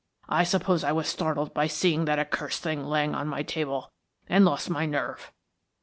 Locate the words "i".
0.29-0.43, 0.83-0.91